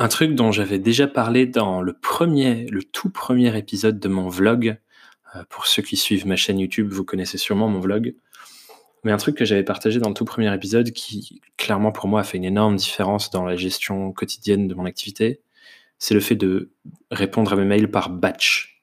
[0.00, 4.28] un truc dont j'avais déjà parlé dans le premier, le tout premier épisode de mon
[4.28, 4.78] vlog.
[5.36, 8.14] Euh, pour ceux qui suivent ma chaîne YouTube, vous connaissez sûrement mon vlog.
[9.04, 12.20] Mais un truc que j'avais partagé dans le tout premier épisode qui, clairement, pour moi,
[12.20, 15.42] a fait une énorme différence dans la gestion quotidienne de mon activité,
[15.98, 16.70] c'est le fait de
[17.10, 18.82] répondre à mes mails par batch.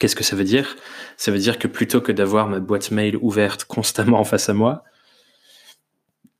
[0.00, 0.76] Qu'est-ce que ça veut dire?
[1.16, 4.54] Ça veut dire que plutôt que d'avoir ma boîte mail ouverte constamment en face à
[4.54, 4.82] moi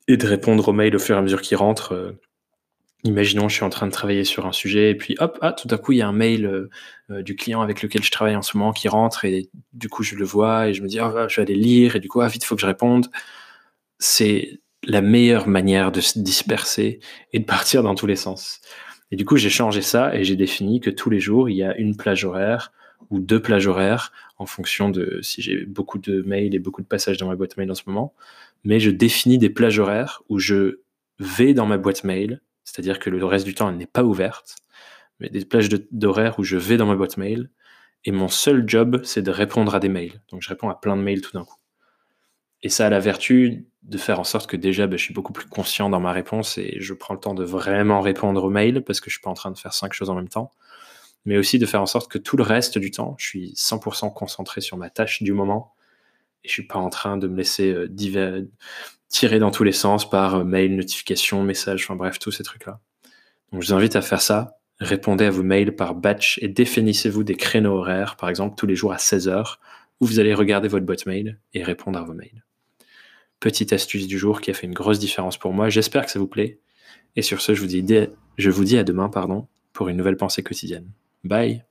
[0.09, 2.19] et de répondre aux mails au fur et à mesure qu'ils rentrent, euh,
[3.03, 5.67] imaginons je suis en train de travailler sur un sujet et puis hop, ah, tout
[5.71, 6.69] à coup il y a un mail euh,
[7.11, 10.03] euh, du client avec lequel je travaille en ce moment qui rentre et du coup
[10.03, 12.21] je le vois et je me dis oh, je vais aller lire et du coup
[12.21, 13.07] ah, vite il faut que je réponde.
[13.99, 16.99] C'est la meilleure manière de se disperser
[17.33, 18.61] et de partir dans tous les sens.
[19.11, 21.63] Et du coup j'ai changé ça et j'ai défini que tous les jours il y
[21.63, 22.71] a une plage horaire
[23.09, 26.87] ou deux plages horaires en fonction de si j'ai beaucoup de mails et beaucoup de
[26.87, 28.13] passages dans ma boîte mail en ce moment.
[28.63, 30.79] Mais je définis des plages horaires où je
[31.19, 34.57] vais dans ma boîte mail c'est-à-dire que le reste du temps, elle n'est pas ouverte,
[35.21, 37.49] mais des plages d'horaire où je vais dans ma boîte mail,
[38.03, 40.21] et mon seul job, c'est de répondre à des mails.
[40.29, 41.55] Donc je réponds à plein de mails tout d'un coup.
[42.61, 45.31] Et ça a la vertu de faire en sorte que déjà, bah, je suis beaucoup
[45.31, 48.83] plus conscient dans ma réponse et je prends le temps de vraiment répondre aux mails
[48.83, 50.51] parce que je suis pas en train de faire cinq choses en même temps.
[51.23, 54.13] Mais aussi de faire en sorte que tout le reste du temps, je suis 100%
[54.13, 55.73] concentré sur ma tâche du moment
[56.43, 58.41] et je suis pas en train de me laisser euh, divers,
[59.09, 62.79] tiré dans tous les sens par euh, mail, notification, message, enfin bref, tous ces trucs-là.
[63.51, 64.57] Donc je vous invite à faire ça.
[64.79, 68.75] Répondez à vos mails par batch et définissez-vous des créneaux horaires, par exemple tous les
[68.75, 69.55] jours à 16h,
[69.99, 72.43] où vous allez regarder votre boîte mail et répondre à vos mails.
[73.39, 75.69] Petite astuce du jour qui a fait une grosse différence pour moi.
[75.69, 76.59] J'espère que ça vous plaît.
[77.15, 77.83] Et sur ce, je vous dis,
[78.37, 80.89] je vous dis à demain pardon, pour une nouvelle pensée quotidienne.
[81.23, 81.63] Bye